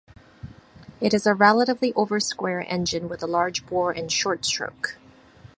It 0.99 1.13
is 1.13 1.27
a 1.27 1.35
relatively 1.35 1.93
oversquare 1.93 2.65
engine 2.67 3.07
with 3.07 3.21
a 3.21 3.27
large 3.27 3.67
bore 3.67 3.91
and 3.91 4.11
short 4.11 4.45
stroke. 4.45 4.97